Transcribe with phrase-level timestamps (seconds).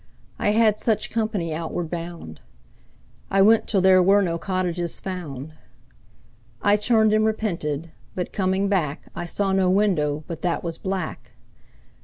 [0.39, 2.39] I had such company outward bound.
[3.29, 5.53] I went till there were no cottages found.
[6.59, 11.33] I turned and repented, but coming back I saw no window but that was black.